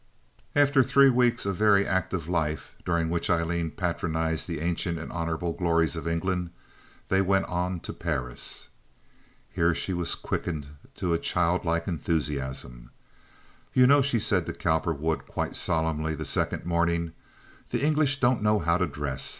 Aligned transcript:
After 0.55 0.81
three 0.81 1.11
weeks 1.11 1.45
of 1.45 1.57
very 1.57 1.85
active 1.85 2.27
life, 2.27 2.73
during 2.83 3.07
which 3.07 3.29
Aileen 3.29 3.69
patronized 3.69 4.47
the 4.47 4.59
ancient 4.59 4.97
and 4.97 5.11
honorable 5.11 5.53
glories 5.53 5.95
of 5.95 6.07
England, 6.07 6.49
they 7.09 7.21
went 7.21 7.45
on 7.45 7.79
to 7.81 7.93
Paris. 7.93 8.69
Here 9.51 9.75
she 9.75 9.93
was 9.93 10.15
quickened 10.15 10.69
to 10.95 11.13
a 11.13 11.19
child 11.19 11.65
like 11.65 11.87
enthusiasm. 11.87 12.89
"You 13.75 13.85
know," 13.85 14.01
she 14.01 14.19
said 14.19 14.47
to 14.47 14.53
Cowperwood, 14.53 15.27
quite 15.27 15.55
solemnly, 15.55 16.15
the 16.15 16.25
second 16.25 16.65
morning, 16.65 17.11
"the 17.69 17.85
English 17.85 18.19
don't 18.19 18.41
know 18.41 18.57
how 18.57 18.79
to 18.79 18.87
dress. 18.87 19.29